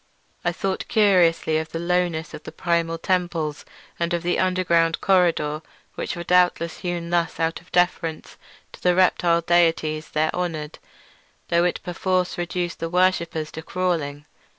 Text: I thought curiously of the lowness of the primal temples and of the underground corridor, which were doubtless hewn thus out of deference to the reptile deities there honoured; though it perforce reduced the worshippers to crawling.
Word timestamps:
I 0.43 0.51
thought 0.51 0.87
curiously 0.87 1.59
of 1.59 1.69
the 1.69 1.77
lowness 1.77 2.33
of 2.33 2.41
the 2.41 2.51
primal 2.51 2.97
temples 2.97 3.65
and 3.99 4.15
of 4.15 4.23
the 4.23 4.39
underground 4.39 4.99
corridor, 4.99 5.61
which 5.93 6.15
were 6.15 6.23
doubtless 6.23 6.77
hewn 6.79 7.11
thus 7.11 7.39
out 7.39 7.61
of 7.61 7.71
deference 7.71 8.35
to 8.71 8.81
the 8.81 8.95
reptile 8.95 9.41
deities 9.41 10.09
there 10.09 10.33
honoured; 10.35 10.79
though 11.49 11.65
it 11.65 11.83
perforce 11.83 12.35
reduced 12.39 12.79
the 12.79 12.89
worshippers 12.89 13.51
to 13.51 13.61
crawling. 13.61 14.25